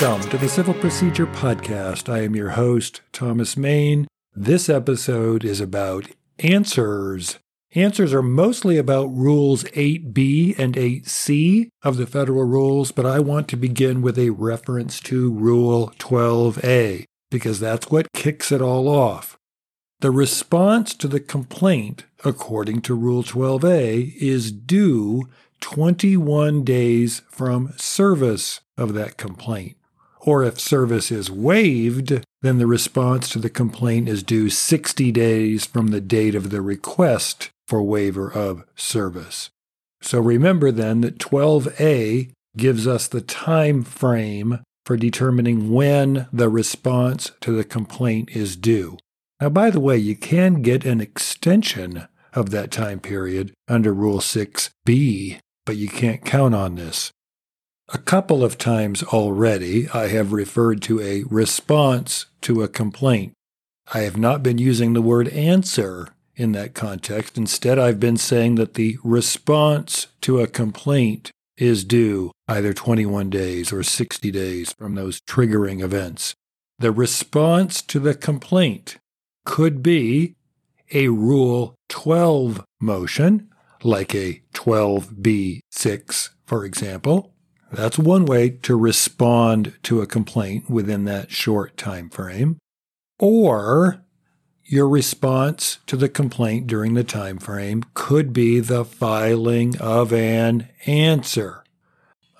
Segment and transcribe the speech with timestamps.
[0.00, 2.08] Welcome to the Civil Procedure Podcast.
[2.08, 4.06] I am your host, Thomas Main.
[4.32, 6.06] This episode is about
[6.38, 7.40] answers.
[7.74, 13.48] Answers are mostly about Rules 8b and 8c of the federal rules, but I want
[13.48, 19.36] to begin with a reference to Rule 12a because that's what kicks it all off.
[19.98, 25.28] The response to the complaint, according to Rule 12a, is due
[25.60, 29.74] 21 days from service of that complaint.
[30.28, 35.64] Or if service is waived, then the response to the complaint is due 60 days
[35.64, 39.48] from the date of the request for waiver of service.
[40.02, 47.32] So remember then that 12a gives us the time frame for determining when the response
[47.40, 48.98] to the complaint is due.
[49.40, 54.18] Now, by the way, you can get an extension of that time period under Rule
[54.18, 57.12] 6b, but you can't count on this.
[57.90, 63.32] A couple of times already, I have referred to a response to a complaint.
[63.94, 67.38] I have not been using the word answer in that context.
[67.38, 73.72] Instead, I've been saying that the response to a complaint is due either 21 days
[73.72, 76.34] or 60 days from those triggering events.
[76.78, 78.98] The response to the complaint
[79.46, 80.34] could be
[80.92, 83.48] a Rule 12 motion,
[83.82, 87.32] like a 12b6, for example,
[87.70, 92.58] that's one way to respond to a complaint within that short time frame.
[93.18, 94.02] Or
[94.64, 100.68] your response to the complaint during the time frame could be the filing of an
[100.86, 101.64] answer.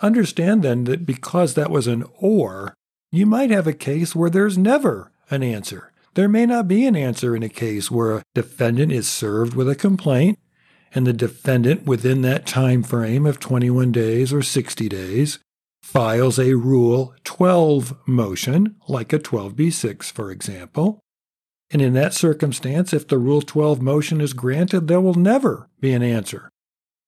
[0.03, 2.75] Understand then that because that was an or,
[3.11, 5.93] you might have a case where there's never an answer.
[6.15, 9.69] There may not be an answer in a case where a defendant is served with
[9.69, 10.39] a complaint
[10.95, 15.39] and the defendant within that time frame of 21 days or 60 days
[15.83, 21.01] files a Rule 12 motion, like a 12b6, for example.
[21.71, 25.93] And in that circumstance, if the Rule 12 motion is granted, there will never be
[25.93, 26.51] an answer.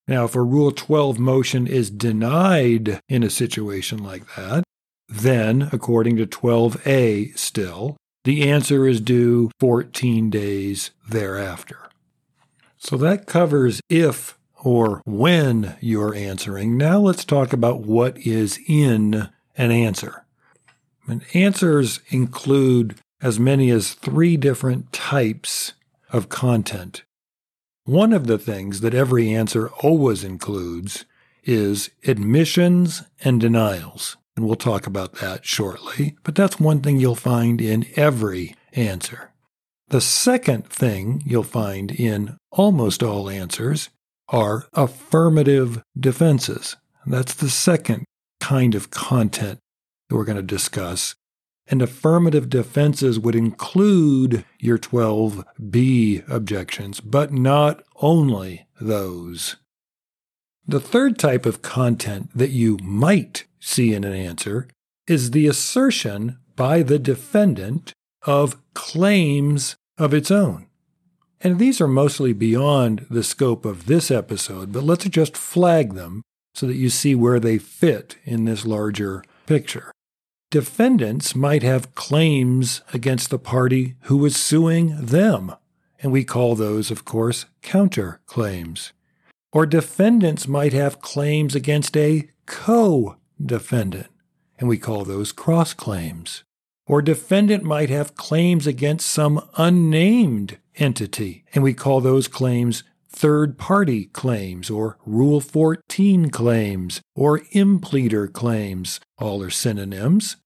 [0.06, 4.64] Now, if a Rule 12 motion is denied in a situation like that,
[5.08, 11.89] then, according to 12a still, the answer is due 14 days thereafter.
[12.80, 16.76] So that covers if or when you're answering.
[16.76, 20.24] Now let's talk about what is in an answer.
[21.06, 25.74] And answers include as many as three different types
[26.10, 27.02] of content.
[27.84, 31.04] One of the things that every answer always includes
[31.44, 34.16] is admissions and denials.
[34.36, 39.29] And we'll talk about that shortly, but that's one thing you'll find in every answer.
[39.90, 43.90] The second thing you'll find in almost all answers
[44.28, 46.76] are affirmative defenses.
[47.04, 48.04] That's the second
[48.38, 49.58] kind of content
[50.08, 51.16] that we're going to discuss.
[51.66, 59.56] And affirmative defenses would include your 12b objections, but not only those.
[60.68, 64.68] The third type of content that you might see in an answer
[65.08, 67.92] is the assertion by the defendant
[68.22, 70.66] of claims of its own.
[71.42, 76.22] And these are mostly beyond the scope of this episode, but let's just flag them
[76.54, 79.92] so that you see where they fit in this larger picture.
[80.50, 85.54] Defendants might have claims against the party who was suing them,
[86.02, 88.92] and we call those, of course, counterclaims.
[89.52, 94.08] Or defendants might have claims against a co defendant,
[94.58, 96.42] and we call those cross claims
[96.90, 103.56] or defendant might have claims against some unnamed entity, and we call those claims third
[103.56, 108.98] party claims or Rule 14 claims or impleader claims.
[109.18, 110.38] All are synonyms.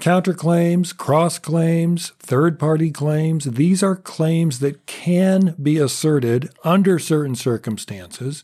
[0.00, 7.36] Counterclaims, cross claims, third party claims, these are claims that can be asserted under certain
[7.36, 8.42] circumstances.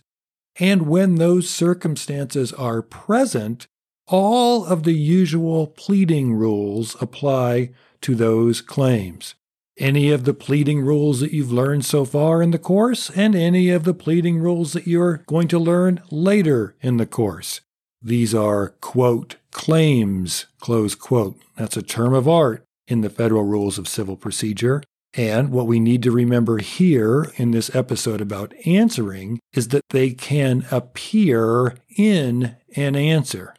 [0.61, 3.67] And when those circumstances are present,
[4.07, 7.71] all of the usual pleading rules apply
[8.03, 9.35] to those claims.
[9.79, 13.71] Any of the pleading rules that you've learned so far in the course, and any
[13.71, 17.61] of the pleading rules that you're going to learn later in the course.
[18.01, 21.41] These are, quote, claims, close quote.
[21.57, 24.83] That's a term of art in the federal rules of civil procedure.
[25.17, 30.11] And what we need to remember here in this episode about answering is that they
[30.11, 33.55] can appear in an answer.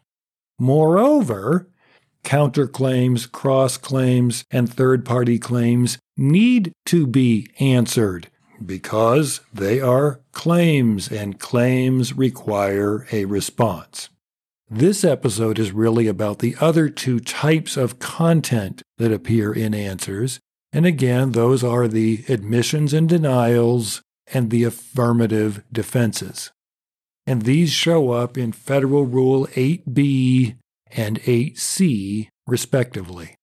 [0.60, 1.68] Moreover,
[2.24, 8.30] counterclaims, cross claims, and third party claims need to be answered
[8.66, 14.10] because they are claims and claims require a response.
[14.70, 20.40] This episode is really about the other two types of content that appear in answers.
[20.74, 24.02] And again, those are the admissions and denials
[24.34, 26.52] and the affirmative defenses.
[27.28, 30.58] And these show up in Federal Rule 8b
[30.92, 33.36] and 8c, respectively.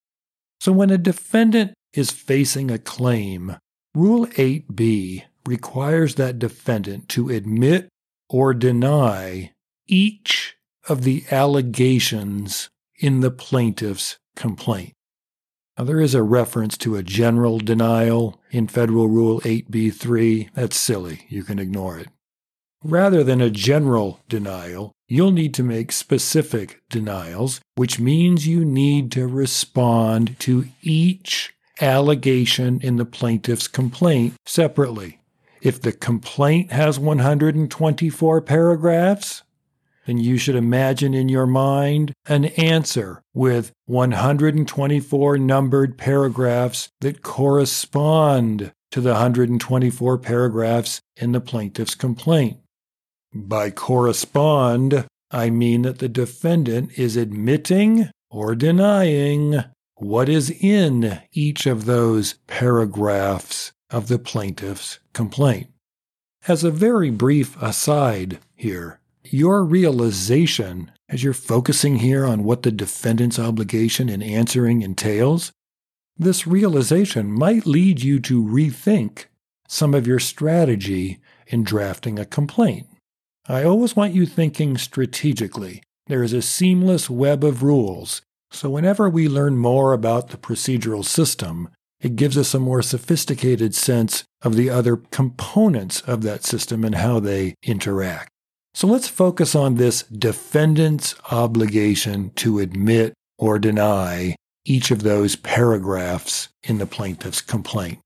[0.61, 3.57] So when a defendant is facing a claim,
[3.93, 7.89] Rule 8b requires that defendant to admit
[8.29, 9.51] or deny
[9.87, 10.55] each
[10.87, 14.93] of the allegations in the plaintiff's complaint.
[15.77, 20.51] Now, there is a reference to a general denial in Federal Rule 8b3.
[20.53, 21.25] That's silly.
[21.29, 22.07] You can ignore it.
[22.83, 29.11] Rather than a general denial, you'll need to make specific denials, which means you need
[29.11, 35.19] to respond to each allegation in the plaintiff's complaint separately.
[35.61, 39.43] If the complaint has 124 paragraphs,
[40.05, 48.73] then you should imagine in your mind an answer with 124 numbered paragraphs that correspond
[48.91, 52.57] to the 124 paragraphs in the plaintiff's complaint.
[53.33, 59.63] By correspond, I mean that the defendant is admitting or denying
[59.95, 65.67] what is in each of those paragraphs of the plaintiff's complaint.
[66.47, 72.71] As a very brief aside here, your realization, as you're focusing here on what the
[72.71, 75.51] defendant's obligation in answering entails,
[76.17, 79.25] this realization might lead you to rethink
[79.67, 82.87] some of your strategy in drafting a complaint.
[83.47, 85.83] I always want you thinking strategically.
[86.07, 91.03] There is a seamless web of rules, so whenever we learn more about the procedural
[91.03, 91.67] system,
[91.99, 96.95] it gives us a more sophisticated sense of the other components of that system and
[96.95, 98.29] how they interact.
[98.73, 104.35] So let's focus on this defendant's obligation to admit or deny
[104.65, 107.99] each of those paragraphs in the plaintiff's complaint.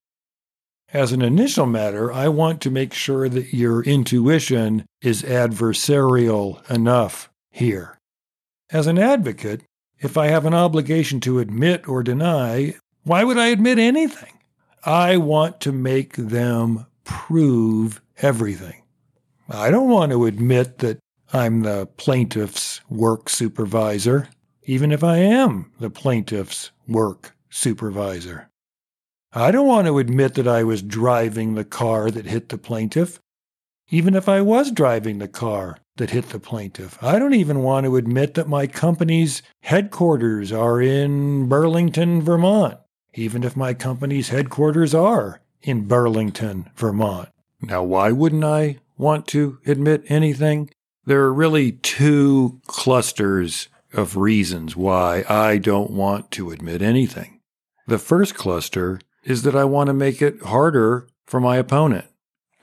[0.94, 7.30] As an initial matter, I want to make sure that your intuition is adversarial enough
[7.52, 8.00] here.
[8.72, 9.64] As an advocate,
[10.00, 14.34] if I have an obligation to admit or deny, why would I admit anything?
[14.86, 18.84] I want to make them prove everything.
[19.50, 21.00] I don't want to admit that
[21.34, 24.30] I'm the plaintiff's work supervisor,
[24.64, 28.50] even if I am the plaintiff's work supervisor.
[29.34, 33.20] I don't want to admit that I was driving the car that hit the plaintiff,
[33.90, 37.02] even if I was driving the car that hit the plaintiff.
[37.04, 42.78] I don't even want to admit that my company's headquarters are in Burlington, Vermont,
[43.16, 47.30] even if my company's headquarters are in Burlington, Vermont.
[47.62, 50.70] Now, why wouldn't I want to admit anything?
[51.06, 57.40] There are really two clusters of reasons why I don't want to admit anything.
[57.88, 62.06] The first cluster is that I want to make it harder for my opponent.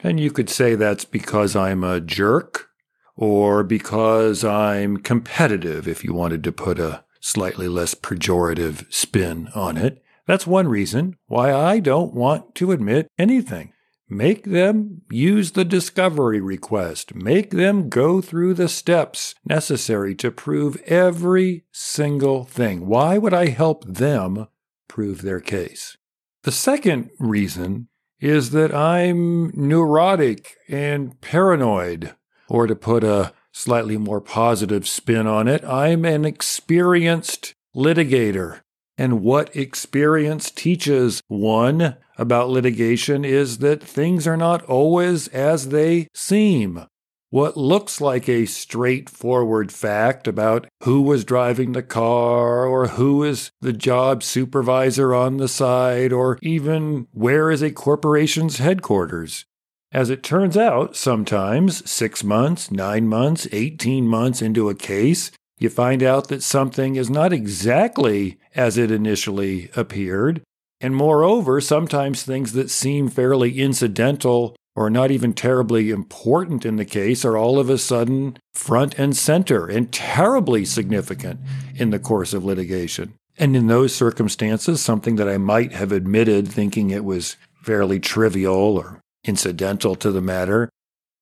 [0.01, 2.69] And you could say that's because I'm a jerk
[3.15, 9.77] or because I'm competitive, if you wanted to put a slightly less pejorative spin on
[9.77, 10.03] it.
[10.25, 13.71] That's one reason why I don't want to admit anything.
[14.09, 17.13] Make them use the discovery request.
[17.13, 22.87] Make them go through the steps necessary to prove every single thing.
[22.87, 24.47] Why would I help them
[24.87, 25.97] prove their case?
[26.45, 27.87] The second reason
[28.19, 32.13] is that I'm neurotic and paranoid,
[32.47, 38.59] or to put a slightly more positive spin on it, I'm an experienced litigator.
[38.95, 46.09] And what experience teaches one about litigation is that things are not always as they
[46.13, 46.85] seem
[47.29, 53.51] what looks like a straightforward fact about who was driving the car or who is
[53.61, 59.45] the job supervisor on the side or even where is a corporation's headquarters.
[59.91, 65.69] As it turns out, sometimes six months, nine months, 18 months into a case, you
[65.69, 70.41] find out that something is not exactly as it initially appeared.
[70.81, 76.85] And moreover, sometimes things that seem fairly incidental or not even terribly important in the
[76.85, 81.39] case are all of a sudden front and center and terribly significant
[81.75, 83.13] in the course of litigation.
[83.37, 88.77] And in those circumstances, something that I might have admitted thinking it was fairly trivial
[88.77, 90.69] or incidental to the matter,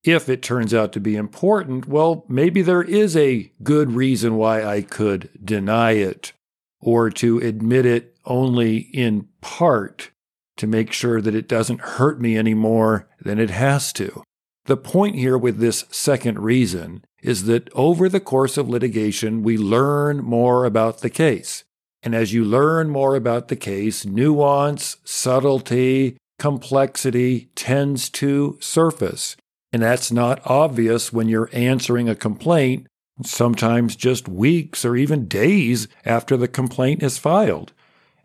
[0.04, 4.62] if it turns out to be important, well, maybe there is a good reason why
[4.62, 6.32] I could deny it
[6.80, 10.10] or to admit it only in part
[10.56, 14.22] to make sure that it doesn't hurt me any more than it has to.
[14.66, 19.58] The point here with this second reason is that over the course of litigation, we
[19.58, 21.64] learn more about the case.
[22.02, 29.36] And as you learn more about the case, nuance, subtlety, complexity tends to surface.
[29.72, 32.86] And that's not obvious when you're answering a complaint,
[33.22, 37.72] sometimes just weeks or even days after the complaint is filed.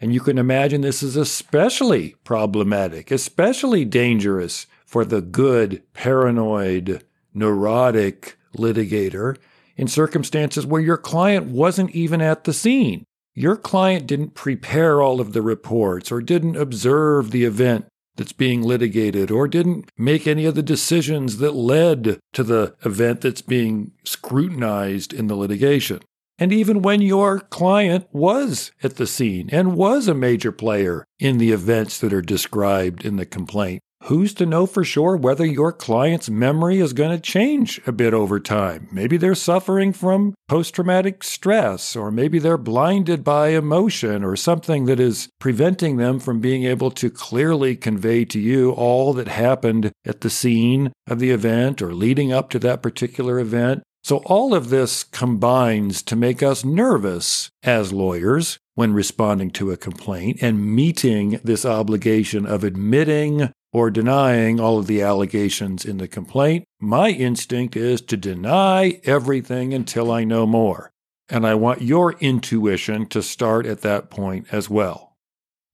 [0.02, 7.04] And you can imagine this is especially problematic, especially dangerous for the good, paranoid,
[7.34, 9.38] neurotic litigator
[9.76, 13.04] in circumstances where your client wasn't even at the scene.
[13.36, 18.62] Your client didn't prepare all of the reports or didn't observe the event that's being
[18.62, 23.92] litigated or didn't make any of the decisions that led to the event that's being
[24.04, 26.02] scrutinized in the litigation.
[26.40, 31.38] And even when your client was at the scene and was a major player in
[31.38, 35.74] the events that are described in the complaint, Who's to know for sure whether your
[35.74, 38.88] client's memory is going to change a bit over time?
[38.94, 44.86] Maybe they're suffering from post traumatic stress, or maybe they're blinded by emotion or something
[44.86, 49.92] that is preventing them from being able to clearly convey to you all that happened
[50.06, 53.84] at the scene of the event or leading up to that particular event.
[54.04, 59.78] So, all of this combines to make us nervous as lawyers when responding to a
[59.78, 66.08] complaint and meeting this obligation of admitting or denying all of the allegations in the
[66.08, 66.66] complaint.
[66.80, 70.92] My instinct is to deny everything until I know more.
[71.30, 75.18] And I want your intuition to start at that point as well.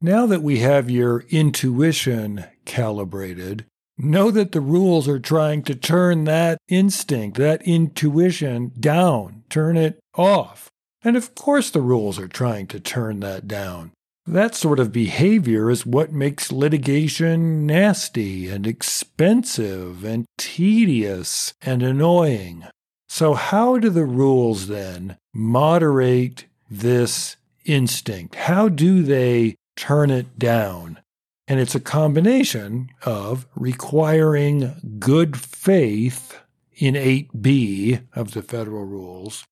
[0.02, 3.66] Now that we have your intuition calibrated,
[3.98, 10.00] know that the rules are trying to turn that instinct, that intuition down, turn it
[10.16, 10.70] off.
[11.04, 13.92] And of course, the rules are trying to turn that down.
[14.28, 22.66] That sort of behavior is what makes litigation nasty and expensive and tedious and annoying.
[23.08, 28.34] So, how do the rules then moderate this instinct?
[28.34, 31.00] How do they turn it down?
[31.48, 36.40] And it's a combination of requiring good faith
[36.76, 39.46] in 8b of the federal rules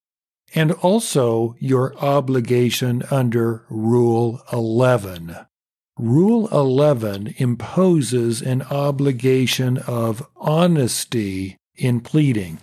[0.56, 5.36] and also your obligation under Rule 11.
[5.98, 12.60] Rule 11 imposes an obligation of honesty in pleading.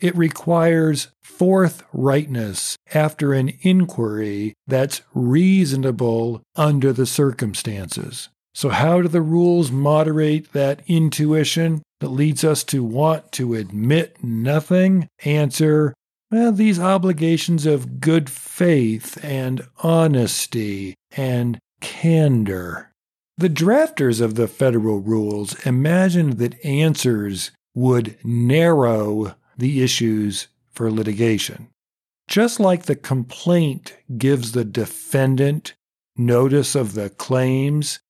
[0.00, 8.28] It requires forthrightness after an inquiry that's reasonable under the circumstances.
[8.54, 14.22] So, how do the rules moderate that intuition that leads us to want to admit
[14.22, 15.08] nothing?
[15.24, 15.94] Answer
[16.30, 22.92] well, these obligations of good faith and honesty and candor.
[23.38, 31.68] The drafters of the federal rules imagined that answers would narrow the issues for litigation.
[32.28, 35.74] Just like the complaint gives the defendant
[36.14, 38.00] notice of the claims,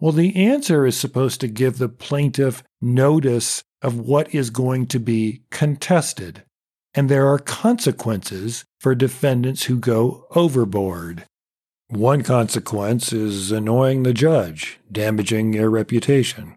[0.00, 4.98] well, the answer is supposed to give the plaintiff notice of what is going to
[4.98, 6.42] be contested
[6.94, 11.24] and there are consequences for defendants who go overboard.
[11.88, 16.56] One consequence is annoying the judge, damaging their reputation.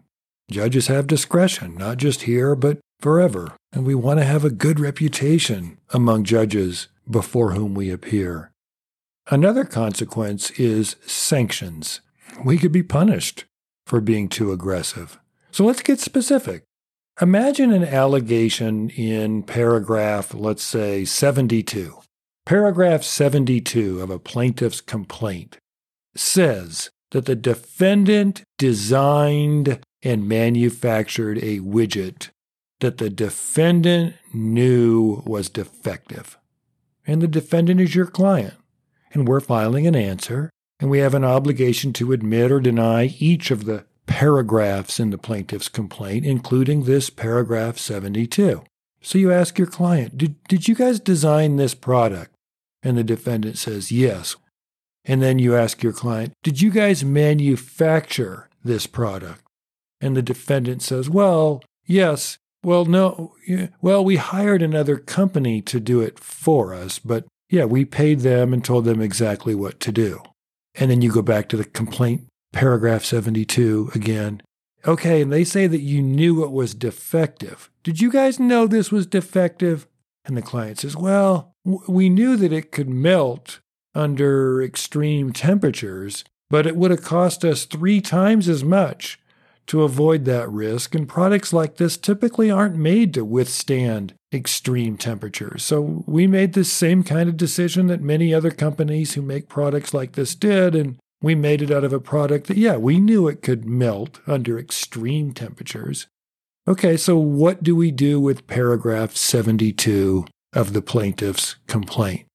[0.50, 4.78] Judges have discretion, not just here, but forever, and we want to have a good
[4.78, 8.50] reputation among judges before whom we appear.
[9.30, 12.00] Another consequence is sanctions.
[12.42, 13.44] We could be punished
[13.86, 15.18] for being too aggressive.
[15.50, 16.64] So let's get specific.
[17.20, 21.96] Imagine an allegation in paragraph, let's say 72.
[22.44, 25.58] Paragraph 72 of a plaintiff's complaint
[26.16, 32.30] says that the defendant designed and manufactured a widget
[32.80, 36.36] that the defendant knew was defective.
[37.06, 38.54] And the defendant is your client.
[39.12, 40.50] And we're filing an answer,
[40.84, 45.16] and we have an obligation to admit or deny each of the paragraphs in the
[45.16, 48.62] plaintiff's complaint, including this paragraph 72.
[49.00, 52.34] So you ask your client, did, did you guys design this product?
[52.82, 54.36] And the defendant says, yes.
[55.06, 59.40] And then you ask your client, did you guys manufacture this product?
[60.02, 62.36] And the defendant says, well, yes.
[62.62, 63.36] Well, no.
[63.80, 68.52] Well, we hired another company to do it for us, but yeah, we paid them
[68.52, 70.20] and told them exactly what to do.
[70.74, 74.42] And then you go back to the complaint paragraph 72 again.
[74.86, 77.70] Okay, and they say that you knew it was defective.
[77.82, 79.86] Did you guys know this was defective?
[80.24, 83.60] And the client says, Well, we knew that it could melt
[83.94, 89.18] under extreme temperatures, but it would have cost us three times as much
[89.66, 90.94] to avoid that risk.
[90.94, 95.64] And products like this typically aren't made to withstand extreme temperatures.
[95.64, 99.94] So we made the same kind of decision that many other companies who make products
[99.94, 100.74] like this did.
[100.74, 104.20] And we made it out of a product that, yeah, we knew it could melt
[104.26, 106.06] under extreme temperatures.
[106.66, 112.26] Okay, so what do we do with paragraph 72 of the plaintiff's complaint?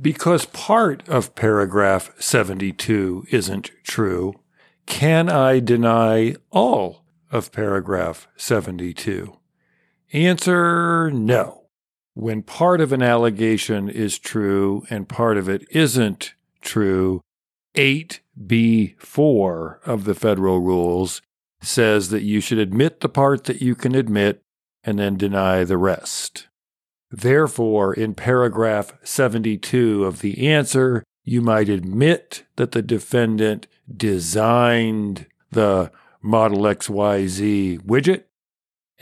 [0.00, 4.34] Because part of paragraph 72 isn't true,
[4.86, 9.36] can I deny all of paragraph 72?
[10.12, 11.62] Answer no.
[12.12, 17.22] When part of an allegation is true and part of it isn't true,
[17.74, 21.22] 8b4 of the federal rules
[21.62, 24.42] says that you should admit the part that you can admit
[24.84, 26.48] and then deny the rest.
[27.10, 35.90] Therefore, in paragraph 72 of the answer, you might admit that the defendant designed the
[36.20, 38.24] Model XYZ widget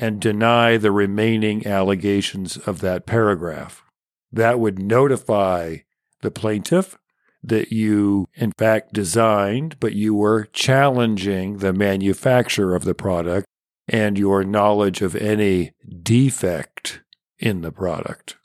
[0.00, 3.84] and deny the remaining allegations of that paragraph.
[4.32, 5.78] That would notify
[6.22, 6.98] the plaintiff
[7.42, 13.46] that you, in fact, designed, but you were challenging the manufacture of the product
[13.86, 17.02] and your knowledge of any defect
[17.38, 18.36] in the product.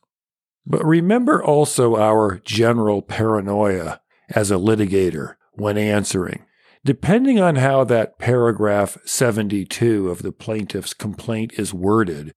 [0.65, 6.45] But remember also our general paranoia as a litigator when answering.
[6.85, 12.31] Depending on how that paragraph 72 of the plaintiff's complaint is worded,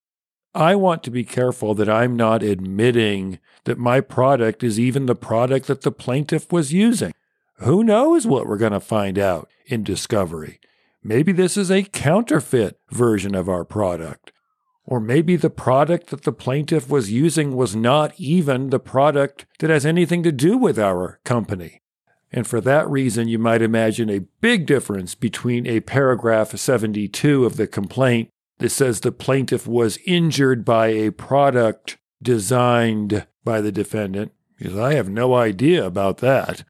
[0.54, 5.14] I want to be careful that I'm not admitting that my product is even the
[5.14, 7.12] product that the plaintiff was using.
[7.56, 10.60] Who knows what we're going to find out in discovery?
[11.04, 14.32] Maybe this is a counterfeit version of our product.
[14.86, 19.68] Or maybe the product that the plaintiff was using was not even the product that
[19.68, 21.82] has anything to do with our company.
[22.30, 27.56] And for that reason, you might imagine a big difference between a paragraph 72 of
[27.56, 34.32] the complaint that says the plaintiff was injured by a product designed by the defendant,
[34.56, 36.64] because I have no idea about that.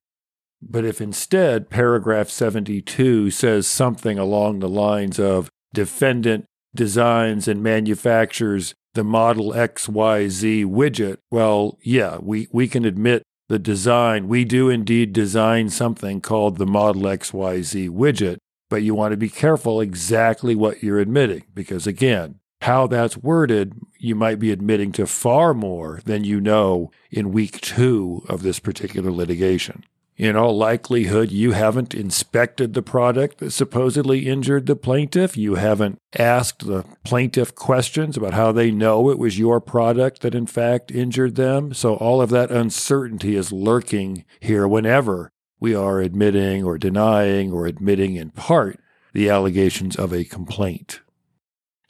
[0.60, 6.44] But if instead paragraph 72 says something along the lines of defendant
[6.74, 14.28] designs and manufactures the Model XYZ widget, well, yeah, we, we can admit the design.
[14.28, 19.28] We do indeed design something called the Model XYZ widget, but you want to be
[19.28, 25.06] careful exactly what you're admitting because, again, how that's worded, you might be admitting to
[25.06, 29.84] far more than you know in week two of this particular litigation.
[30.18, 35.36] In all likelihood, you haven't inspected the product that supposedly injured the plaintiff.
[35.36, 40.34] You haven't asked the plaintiff questions about how they know it was your product that
[40.34, 41.72] in fact injured them.
[41.72, 47.66] So all of that uncertainty is lurking here whenever we are admitting or denying or
[47.66, 48.80] admitting in part
[49.12, 51.00] the allegations of a complaint.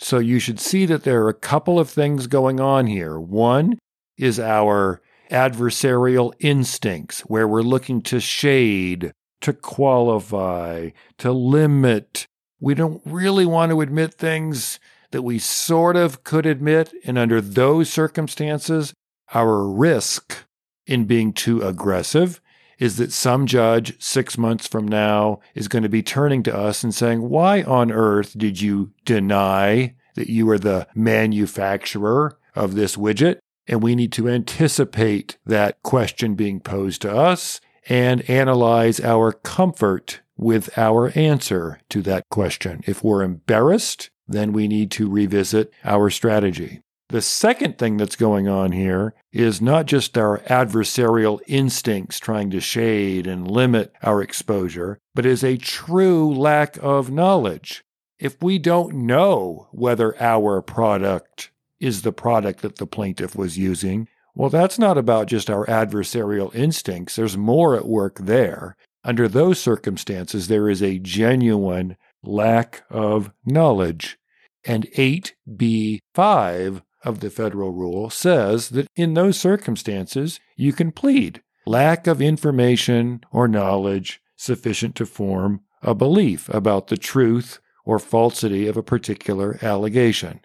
[0.00, 3.18] So you should see that there are a couple of things going on here.
[3.18, 3.78] One
[4.18, 12.26] is our adversarial instincts, where we're looking to shade, to qualify, to limit.
[12.60, 16.92] We don't really want to admit things that we sort of could admit.
[17.04, 18.92] And under those circumstances,
[19.34, 20.44] our risk
[20.86, 22.40] in being too aggressive
[22.78, 26.84] is that some judge six months from now is going to be turning to us
[26.84, 32.96] and saying, Why on earth did you deny that you were the manufacturer of this
[32.96, 33.38] widget?
[33.68, 40.20] And we need to anticipate that question being posed to us and analyze our comfort
[40.36, 42.82] with our answer to that question.
[42.86, 46.80] If we're embarrassed, then we need to revisit our strategy.
[47.10, 52.60] The second thing that's going on here is not just our adversarial instincts trying to
[52.60, 57.82] shade and limit our exposure, but is a true lack of knowledge.
[58.18, 64.08] If we don't know whether our product is the product that the plaintiff was using,
[64.34, 67.16] well, that's not about just our adversarial instincts.
[67.16, 68.76] There's more at work there.
[69.04, 74.18] Under those circumstances, there is a genuine lack of knowledge.
[74.64, 82.06] And 8b5 of the federal rule says that in those circumstances, you can plead lack
[82.06, 88.76] of information or knowledge sufficient to form a belief about the truth or falsity of
[88.76, 90.40] a particular allegation.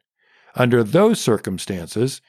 [0.55, 2.21] Under those circumstances,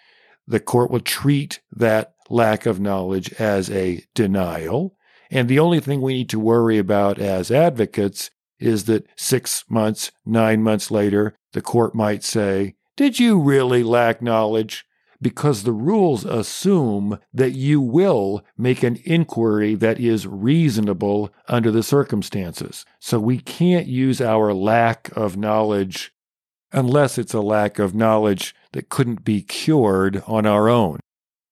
[0.46, 4.96] the court will treat that lack of knowledge as a denial.
[5.30, 10.10] And the only thing we need to worry about as advocates is that six months,
[10.24, 14.84] nine months later, the court might say, did you really lack knowledge?
[15.20, 21.82] Because the rules assume that you will make an inquiry that is reasonable under the
[21.82, 22.84] circumstances.
[23.00, 26.12] So we can't use our lack of knowledge
[26.74, 30.98] unless it's a lack of knowledge that couldn't be cured on our own.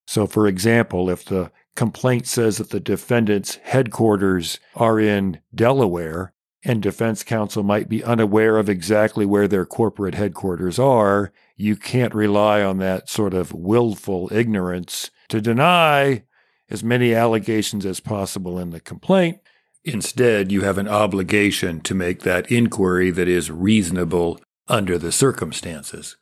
[0.06, 6.82] So, for example, if the complaint says that the defendant's headquarters are in Delaware, and
[6.82, 12.62] defense counsel might be unaware of exactly where their corporate headquarters are, you can't rely
[12.62, 16.24] on that sort of willful ignorance to deny
[16.68, 19.38] as many allegations as possible in the complaint.
[19.84, 26.16] Instead, you have an obligation to make that inquiry that is reasonable under the circumstances.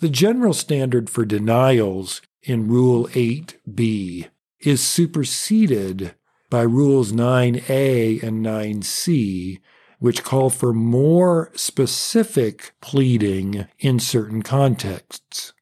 [0.00, 4.28] The general standard for denials in Rule 8b
[4.60, 6.14] is superseded
[6.50, 9.60] by Rules 9a and 9c,
[10.00, 15.52] which call for more specific pleading in certain contexts.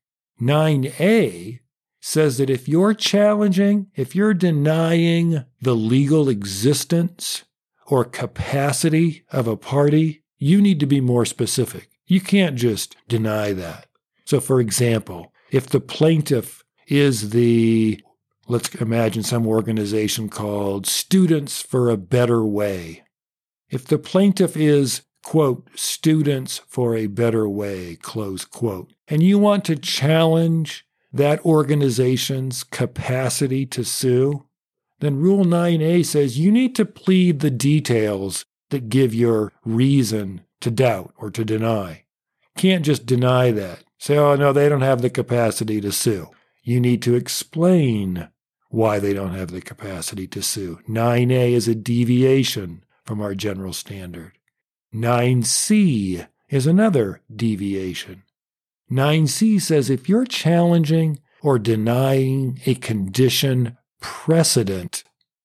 [0.40, 1.60] 9a
[2.00, 7.44] says that if you're challenging, if you're denying the legal existence
[7.86, 11.89] or capacity of a party, you need to be more specific.
[12.10, 13.86] You can't just deny that.
[14.24, 18.02] So, for example, if the plaintiff is the,
[18.48, 23.04] let's imagine some organization called Students for a Better Way.
[23.68, 29.64] If the plaintiff is, quote, Students for a Better Way, close quote, and you want
[29.66, 34.46] to challenge that organization's capacity to sue,
[34.98, 40.70] then Rule 9a says you need to plead the details that give your reason to
[40.70, 42.04] doubt or to deny.
[42.56, 43.84] Can't just deny that.
[43.98, 46.30] Say, oh, no, they don't have the capacity to sue.
[46.62, 48.28] You need to explain
[48.68, 50.80] why they don't have the capacity to sue.
[50.88, 54.32] 9a is a deviation from our general standard.
[54.94, 58.22] 9c is another deviation.
[58.90, 65.04] 9c says if you're challenging or denying a condition precedent,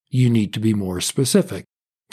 [0.10, 1.66] you need to be more specific.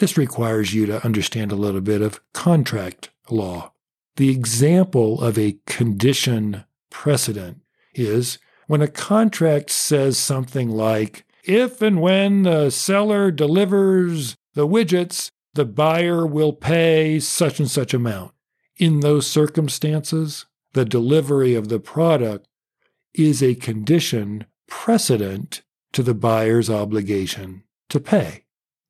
[0.03, 3.71] This requires you to understand a little bit of contract law.
[4.17, 7.61] The example of a condition precedent
[7.95, 8.37] is
[8.67, 15.63] when a contract says something like, if and when the seller delivers the widgets, the
[15.63, 18.33] buyer will pay such and such amount.
[18.75, 22.45] In those circumstances, the delivery of the product
[23.13, 25.61] is a condition precedent
[25.93, 28.42] to the buyer's obligation to pay.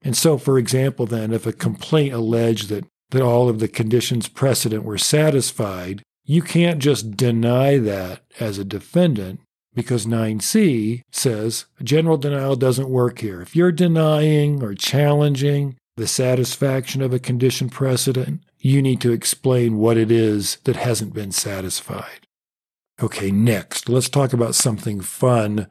[0.03, 4.27] And so, for example, then, if a complaint alleged that, that all of the conditions
[4.27, 9.39] precedent were satisfied, you can't just deny that as a defendant
[9.73, 13.41] because 9c says general denial doesn't work here.
[13.41, 19.77] If you're denying or challenging the satisfaction of a condition precedent, you need to explain
[19.77, 22.27] what it is that hasn't been satisfied.
[23.01, 25.67] Okay, next, let's talk about something fun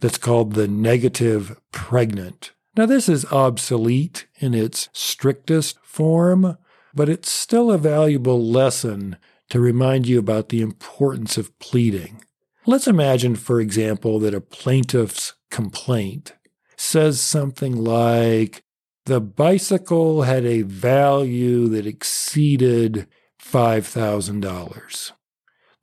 [0.00, 2.52] that's called the negative pregnant.
[2.76, 6.58] Now, this is obsolete in its strictest form,
[6.94, 9.16] but it's still a valuable lesson
[9.48, 12.22] to remind you about the importance of pleading.
[12.66, 16.34] Let's imagine, for example, that a plaintiff's complaint
[16.76, 18.62] says something like,
[19.06, 23.06] the bicycle had a value that exceeded
[23.40, 25.12] $5,000.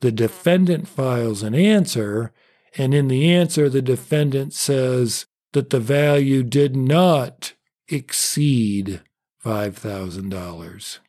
[0.02, 2.34] The defendant files an answer,
[2.78, 7.54] and in the answer, the defendant says that the value did not
[7.88, 9.02] exceed
[9.44, 11.00] $5,000.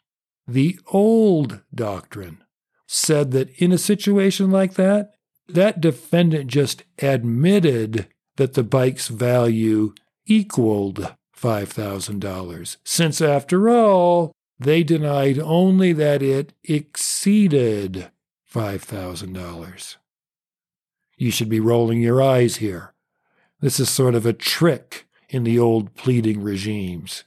[0.46, 2.44] The old doctrine
[2.87, 5.14] said that in a situation like that,
[5.48, 9.94] that defendant just admitted that the bike's value
[10.26, 18.11] equaled $5,000, since after all, they denied only that it exceeded
[18.52, 19.96] $5,000.
[21.16, 22.93] You should be rolling your eyes here.
[23.64, 27.24] This is sort of a trick in the old pleading regimes.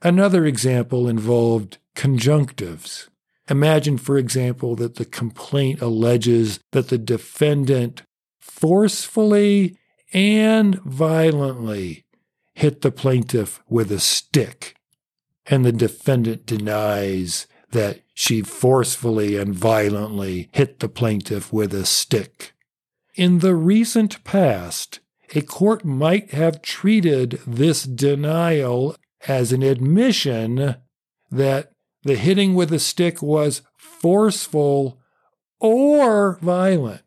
[0.00, 3.10] Another example involved conjunctives.
[3.50, 8.00] Imagine, for example, that the complaint alleges that the defendant
[8.40, 9.76] forcefully
[10.10, 12.06] and violently
[12.54, 14.76] hit the plaintiff with a stick,
[15.44, 22.54] and the defendant denies that she forcefully and violently hit the plaintiff with a stick.
[23.16, 25.00] In the recent past,
[25.34, 30.76] a court might have treated this denial as an admission
[31.30, 35.00] that the hitting with a stick was forceful
[35.58, 37.02] or violent.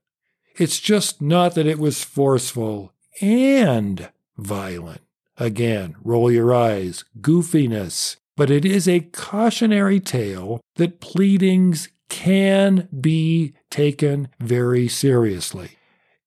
[0.58, 5.02] It's just not that it was forceful and violent.
[5.38, 8.18] Again, roll your eyes, goofiness.
[8.36, 15.78] But it is a cautionary tale that pleadings can be taken very seriously.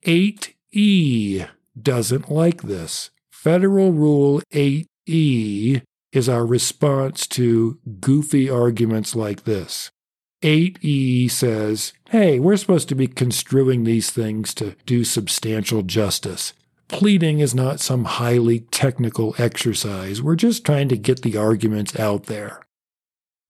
[0.07, 1.49] 8E
[1.83, 3.11] doesn't like this.
[3.31, 9.91] Federal Rule 8E is our response to goofy arguments like this.
[10.43, 16.55] 8E says, hey, we're supposed to be construing these things to do substantial justice.
[16.89, 20.23] Pleading is not some highly technical exercise.
[20.23, 22.63] We're just trying to get the arguments out there.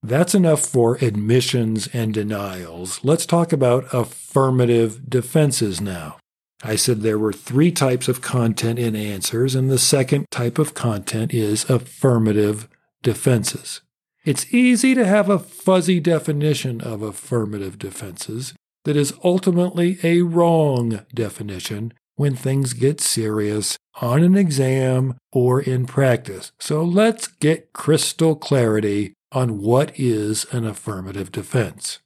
[0.02, 3.00] That's enough for admissions and denials.
[3.04, 6.18] Let's talk about affirmative defenses now.
[6.62, 10.74] I said there were three types of content in answers, and the second type of
[10.74, 12.68] content is affirmative
[13.02, 13.80] defenses.
[14.24, 18.52] It's easy to have a fuzzy definition of affirmative defenses
[18.84, 25.86] that is ultimately a wrong definition when things get serious on an exam or in
[25.86, 26.52] practice.
[26.58, 32.00] So let's get crystal clarity on what is an affirmative defense.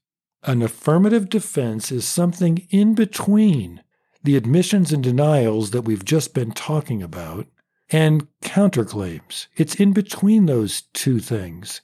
[0.44, 3.82] An affirmative defense is something in between
[4.24, 7.46] the admissions and denials that we've just been talking about
[7.90, 9.46] and counterclaims.
[9.56, 11.82] It's in between those two things.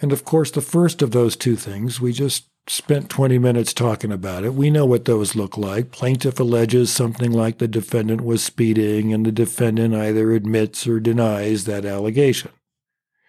[0.00, 4.10] And of course, the first of those two things, we just spent 20 minutes talking
[4.10, 4.54] about it.
[4.54, 5.92] We know what those look like.
[5.92, 11.64] Plaintiff alleges something like the defendant was speeding, and the defendant either admits or denies
[11.64, 12.50] that allegation.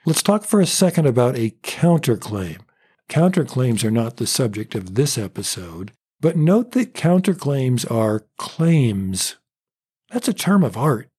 [0.06, 2.60] Let's talk for a second about a counterclaim.
[3.10, 9.36] Counterclaims are not the subject of this episode, but note that counterclaims are claims.
[10.10, 11.10] That's a term of art.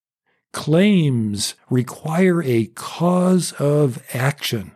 [0.51, 4.71] Claims require a cause of action.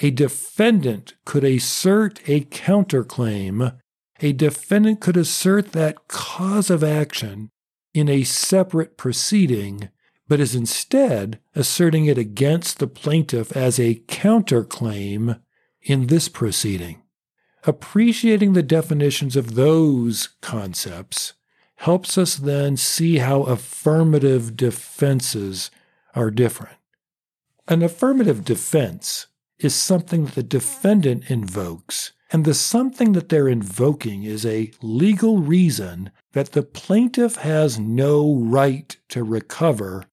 [0.00, 3.76] A defendant could assert a counterclaim.
[4.20, 7.50] A defendant could assert that cause of action
[7.92, 9.88] in a separate proceeding,
[10.28, 15.40] but is instead asserting it against the plaintiff as a counterclaim
[15.82, 17.02] in this proceeding.
[17.68, 21.34] Appreciating the definitions of those concepts
[21.76, 25.70] helps us then see how affirmative defenses
[26.14, 26.78] are different.
[27.68, 29.26] An affirmative defense
[29.58, 35.36] is something that the defendant invokes, and the something that they're invoking is a legal
[35.36, 40.04] reason that the plaintiff has no right to recover,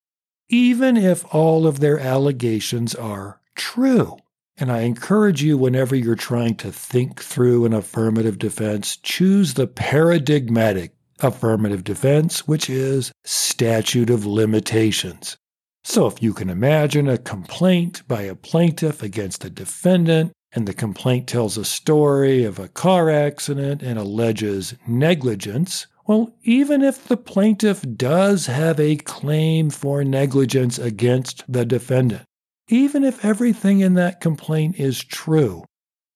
[0.49, 4.17] even if all of their allegations are true.
[4.57, 9.67] And I encourage you, whenever you're trying to think through an affirmative defense, choose the
[9.67, 15.35] paradigmatic affirmative defense, which is statute of limitations.
[15.83, 20.73] So, if you can imagine a complaint by a plaintiff against a defendant, and the
[20.73, 27.17] complaint tells a story of a car accident and alleges negligence, well, even if the
[27.17, 32.23] plaintiff does have a claim for negligence against the defendant,
[32.67, 35.63] even if everything in that complaint is true,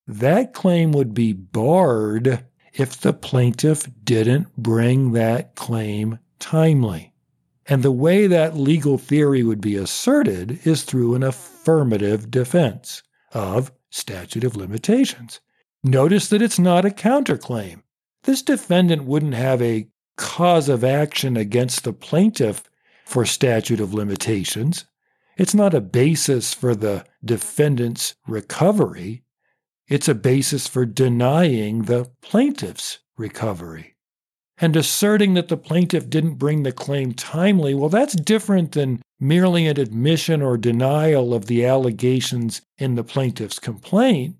[0.08, 7.14] that claim would be barred if the plaintiff didn't bring that claim timely.
[7.68, 13.72] And the way that legal theory would be asserted is through an affirmative defense of
[13.92, 15.40] statute of limitations.
[15.84, 17.84] Notice that it's not a counterclaim.
[18.24, 22.64] This defendant wouldn't have a cause of action against the plaintiff
[23.06, 24.86] for statute of limitations.
[25.39, 29.23] It's not a basis for the defendant's recovery.
[29.88, 33.95] It's a basis for denying the plaintiff's recovery
[34.58, 39.65] and asserting that the plaintiff didn't bring the claim timely, well, that's different than merely
[39.65, 44.36] an admission or denial of the allegations in the plaintiff's complaint,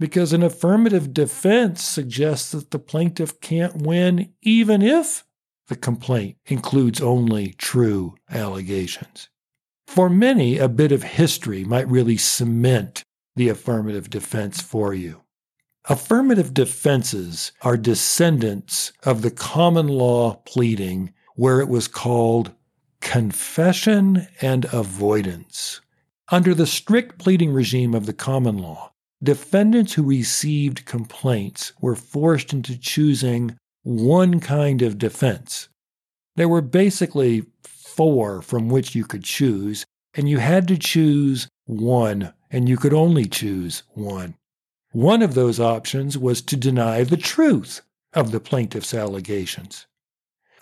[0.00, 5.24] because an affirmative defense suggests that the plaintiff can't win even if
[5.68, 9.28] the complaint includes only true allegations.
[9.90, 13.02] For many, a bit of history might really cement
[13.34, 15.22] the affirmative defense for you.
[15.86, 22.52] Affirmative defenses are descendants of the common law pleading where it was called
[23.00, 25.80] confession and avoidance.
[26.28, 32.52] Under the strict pleading regime of the common law, defendants who received complaints were forced
[32.52, 35.68] into choosing one kind of defense.
[36.36, 37.46] There were basically
[38.00, 39.84] four from which you could choose,
[40.14, 44.34] and you had to choose one, and you could only choose one.
[44.92, 47.82] One of those options was to deny the truth
[48.14, 49.86] of the plaintiff's allegations.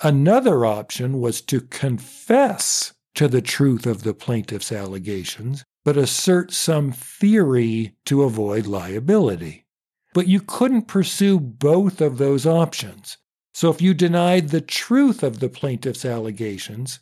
[0.03, 6.91] Another option was to confess to the truth of the plaintiff's allegations, but assert some
[6.91, 9.65] theory to avoid liability.
[10.13, 13.17] But you couldn't pursue both of those options.
[13.55, 16.99] So if you denied the truth of the plaintiff's allegations,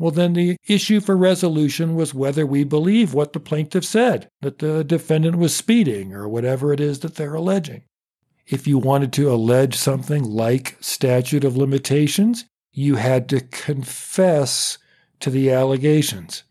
[0.00, 4.58] well, then the issue for resolution was whether we believe what the plaintiff said, that
[4.58, 7.82] the defendant was speeding or whatever it is that they're alleging.
[8.46, 14.78] If you wanted to allege something like statute of limitations, you had to confess
[15.20, 16.44] to the allegations.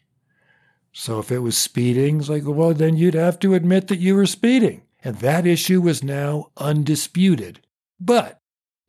[0.93, 4.13] So if it was speeding, it's like, well, then you'd have to admit that you
[4.15, 4.83] were speeding.
[5.03, 7.61] and that issue was now undisputed.
[7.99, 8.39] But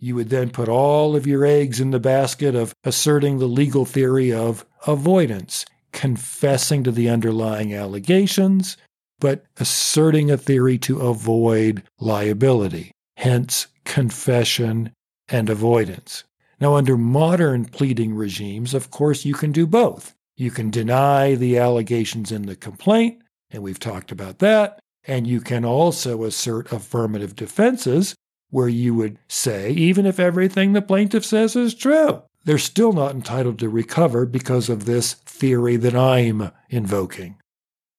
[0.00, 3.84] you would then put all of your eggs in the basket of asserting the legal
[3.84, 8.78] theory of avoidance, confessing to the underlying allegations,
[9.20, 14.90] but asserting a theory to avoid liability, hence confession
[15.28, 16.24] and avoidance.
[16.58, 20.14] Now, under modern pleading regimes, of course, you can do both.
[20.36, 25.40] You can deny the allegations in the complaint, and we've talked about that, and you
[25.40, 28.14] can also assert affirmative defenses
[28.50, 33.14] where you would say, even if everything the plaintiff says is true, they're still not
[33.14, 37.36] entitled to recover because of this theory that I'm invoking.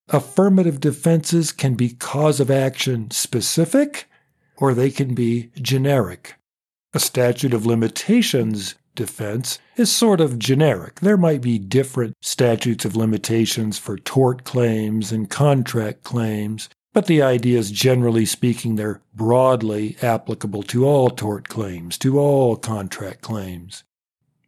[0.10, 4.10] Affirmative defenses can be cause of action specific
[4.58, 6.36] or they can be generic.
[6.94, 11.00] A statute of limitations defense is sort of generic.
[11.00, 17.22] There might be different statutes of limitations for tort claims and contract claims, but the
[17.22, 23.84] idea is generally speaking, they're broadly applicable to all tort claims, to all contract claims.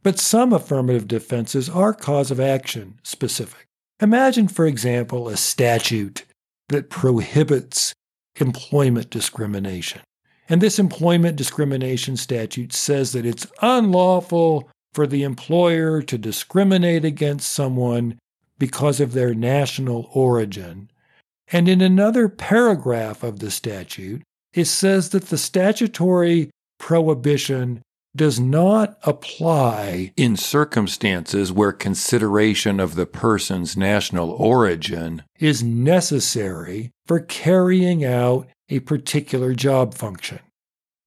[0.02, 3.68] But some affirmative defenses are cause of action specific.
[4.02, 6.26] Imagine, for example, a statute
[6.68, 7.94] that prohibits
[8.40, 10.02] employment discrimination.
[10.50, 17.52] And this employment discrimination statute says that it's unlawful for the employer to discriminate against
[17.52, 18.20] someone
[18.60, 20.90] because of their national origin
[21.52, 27.82] and in another paragraph of the statute, it says that the statutory prohibition
[28.16, 37.20] does not apply in circumstances where consideration of the person's national origin is necessary for
[37.20, 40.40] carrying out a particular job function.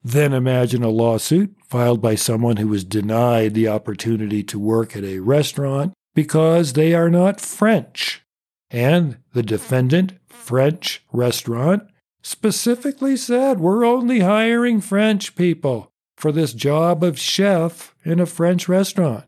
[0.02, 5.04] Then imagine a lawsuit filed by someone who was denied the opportunity to work at
[5.04, 8.22] a restaurant because they are not French.
[8.70, 10.14] And the defendant
[10.46, 11.82] French restaurant
[12.22, 18.68] specifically said, We're only hiring French people for this job of chef in a French
[18.68, 19.24] restaurant.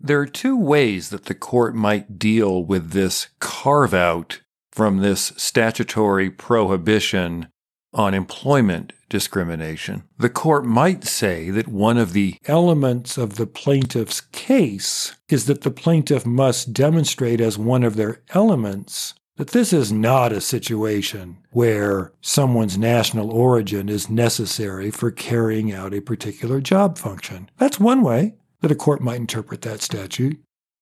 [0.00, 5.32] There are two ways that the court might deal with this carve out from this
[5.36, 7.48] statutory prohibition
[7.92, 10.04] on employment discrimination.
[10.16, 15.60] The court might say that one of the elements of the plaintiff's case is that
[15.60, 21.38] the plaintiff must demonstrate as one of their elements that this is not a situation
[21.50, 27.50] where someone's national origin is necessary for carrying out a particular job function.
[27.58, 30.40] That's one way that a court might interpret that statute.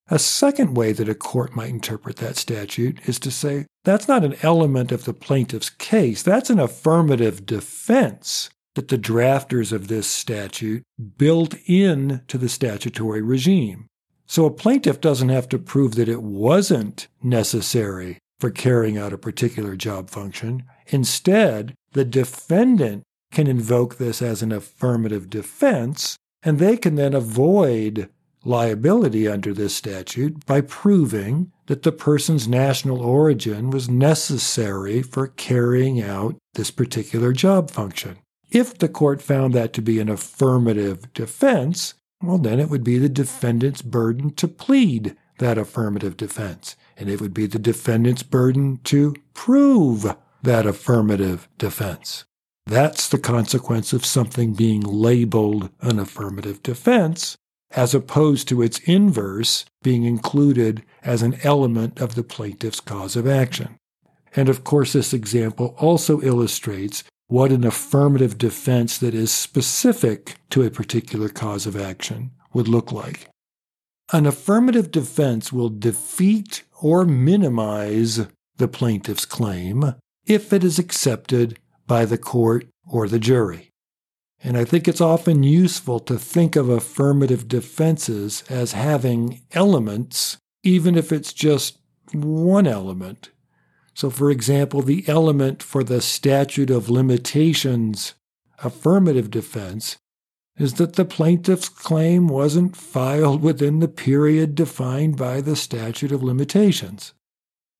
[0.08, 4.24] A second way that a court might interpret that statute is to say that's not
[4.24, 10.06] an element of the plaintiff's case, that's an affirmative defense that the drafters of this
[10.06, 10.82] statute
[11.16, 13.86] built in to the statutory regime.
[14.26, 19.18] So a plaintiff doesn't have to prove that it wasn't necessary for carrying out a
[19.18, 20.64] particular job function.
[20.88, 28.08] Instead, the defendant can invoke this as an affirmative defense, and they can then avoid
[28.42, 36.00] liability under this statute by proving that the person's national origin was necessary for carrying
[36.02, 38.16] out this particular job function.
[38.50, 42.98] If the court found that to be an affirmative defense, well, then it would be
[42.98, 48.78] the defendant's burden to plead that affirmative defense and it would be the defendant's burden
[48.84, 52.24] to prove that affirmative defense.
[52.66, 57.36] That's the consequence of something being labeled an affirmative defense,
[57.72, 63.26] as opposed to its inverse being included as an element of the plaintiff's cause of
[63.26, 63.78] action.
[64.36, 70.62] And of course, this example also illustrates what an affirmative defense that is specific to
[70.62, 73.28] a particular cause of action would look like.
[74.12, 79.94] An affirmative defense will defeat or minimize the plaintiff's claim
[80.26, 83.70] if it is accepted by the court or the jury.
[84.42, 90.96] And I think it's often useful to think of affirmative defenses as having elements, even
[90.96, 91.78] if it's just
[92.12, 93.30] one element.
[93.94, 98.14] So, for example, the element for the statute of limitations
[98.62, 99.96] affirmative defense
[100.60, 106.22] is that the plaintiff's claim wasn't filed within the period defined by the statute of
[106.22, 107.14] limitations.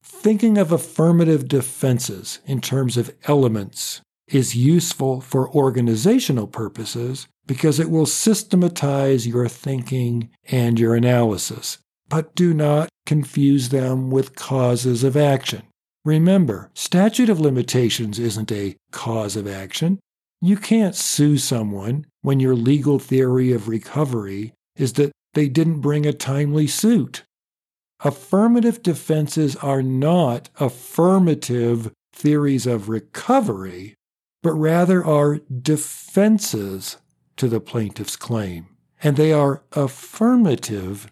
[0.03, 7.91] Thinking of affirmative defenses in terms of elements is useful for organizational purposes because it
[7.91, 11.79] will systematize your thinking and your analysis.
[12.09, 15.65] But do not confuse them with causes of action.
[16.05, 19.99] Remember, statute of limitations isn't a cause of action.
[20.41, 26.07] You can't sue someone when your legal theory of recovery is that they didn't bring
[26.07, 27.25] a timely suit.
[28.03, 33.95] Affirmative defenses are not affirmative theories of recovery,
[34.43, 36.97] but rather are defenses
[37.37, 38.67] to the plaintiff's claim.
[39.03, 41.11] And they are affirmative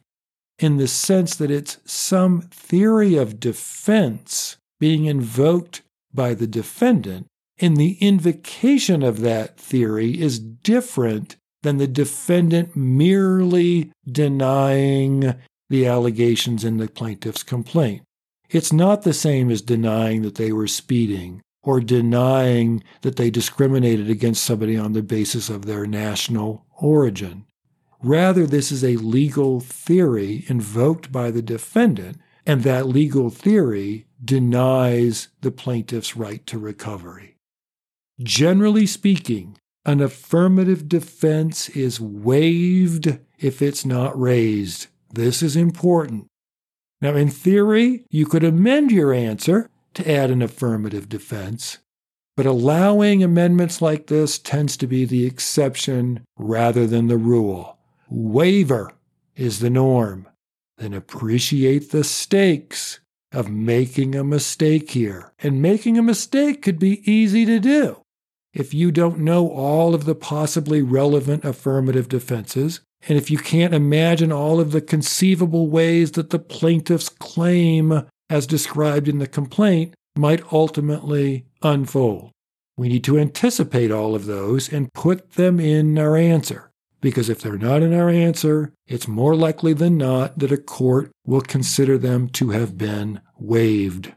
[0.58, 5.82] in the sense that it's some theory of defense being invoked
[6.12, 7.26] by the defendant,
[7.60, 15.34] and the invocation of that theory is different than the defendant merely denying
[15.68, 18.02] the allegations in the plaintiff's complaint.
[18.50, 24.08] It's not the same as denying that they were speeding or denying that they discriminated
[24.08, 27.44] against somebody on the basis of their national origin.
[28.00, 35.28] Rather, this is a legal theory invoked by the defendant, and that legal theory denies
[35.42, 37.37] the plaintiff's right to recovery.
[38.20, 44.88] Generally speaking, an affirmative defense is waived if it's not raised.
[45.14, 46.26] This is important.
[47.00, 51.78] Now, in theory, you could amend your answer to add an affirmative defense,
[52.36, 57.78] but allowing amendments like this tends to be the exception rather than the rule.
[58.10, 58.92] Waiver
[59.36, 60.28] is the norm.
[60.76, 62.98] Then appreciate the stakes
[63.32, 65.32] of making a mistake here.
[65.38, 68.02] And making a mistake could be easy to do.
[68.58, 73.72] If you don't know all of the possibly relevant affirmative defenses, and if you can't
[73.72, 79.94] imagine all of the conceivable ways that the plaintiff's claim, as described in the complaint,
[80.16, 82.32] might ultimately unfold.
[82.76, 87.40] We need to anticipate all of those and put them in our answer because if
[87.40, 91.96] they're not in our answer, it's more likely than not that a court will consider
[91.96, 94.14] them to have been waived.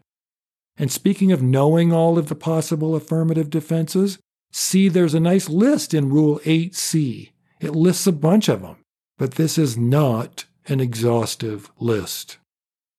[0.78, 4.18] And speaking of knowing all of the possible affirmative defenses,
[4.52, 7.32] see there's a nice list in Rule 8c.
[7.60, 8.78] It lists a bunch of them,
[9.18, 12.38] but this is not an exhaustive list.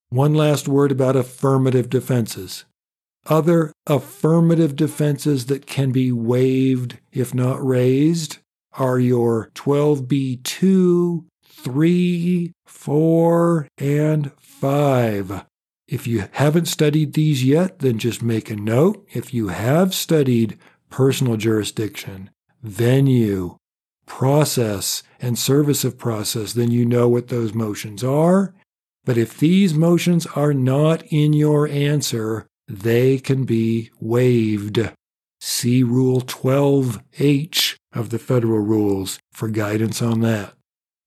[0.09, 2.64] One last word about affirmative defenses.
[3.26, 8.38] Other affirmative defenses that can be waived if not raised
[8.78, 15.44] are your 12b2, 3, 4, and 5.
[15.86, 19.07] If you haven't studied these yet, then just make a note.
[19.12, 20.59] If you have studied
[20.93, 22.30] personal jurisdiction,
[22.62, 23.57] venue,
[24.07, 28.55] process, and service of process, then you know what those motions are.
[29.05, 34.93] But if these motions are not in your answer, they can be waived.
[35.40, 40.55] See Rule 12H of the federal rules for guidance on that.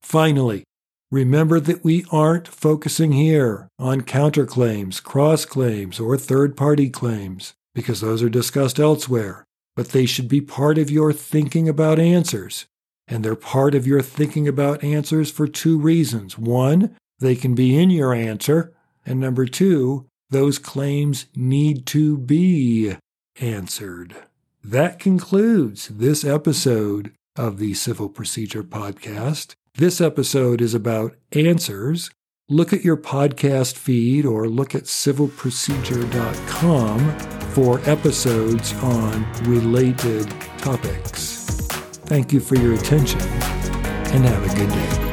[0.02, 0.64] Finally,
[1.10, 8.02] remember that we aren't focusing here on counterclaims, cross claims, or third party claims, because
[8.02, 9.45] those are discussed elsewhere,
[9.76, 12.66] but they should be part of your thinking about answers.
[13.08, 16.38] And they're part of your thinking about answers for two reasons.
[16.38, 18.74] One, they can be in your answer.
[19.06, 22.96] And number two, those claims need to be
[23.40, 24.16] answered.
[24.64, 29.54] That concludes this episode of the Civil Procedure Podcast.
[29.76, 32.10] This episode is about answers.
[32.48, 37.20] Look at your podcast feed or look at civilprocedure.com
[37.56, 40.30] for episodes on related
[40.60, 41.48] topics.
[42.06, 45.05] Thank you for your attention and have a good day.